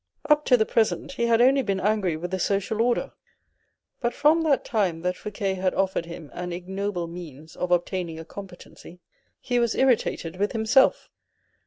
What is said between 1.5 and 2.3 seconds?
been angry